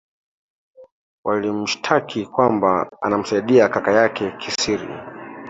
[1.25, 4.87] walimshtaki kwamba anamsaidia kaka yake kisiri